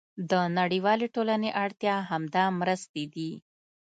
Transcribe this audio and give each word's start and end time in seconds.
د 0.31 0.33
نړیوالې 0.57 1.07
ټولنې 1.15 1.49
اړتیا 1.63 1.95
همدا 2.09 2.45
مرستې 2.59 3.03
دي. 3.13 3.31